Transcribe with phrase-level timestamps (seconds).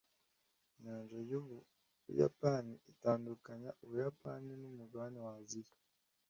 [0.75, 5.75] inyanja yubuyapani itandukanya ubuyapani nu mugabane wa aziya